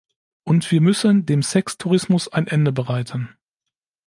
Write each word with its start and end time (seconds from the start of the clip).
Und 0.43 0.71
wir 0.71 0.81
müssen 0.81 1.27
dem 1.27 1.43
Sextourismus 1.43 2.27
ein 2.27 2.47
Ende 2.47 2.71
bereiten. 2.71 3.35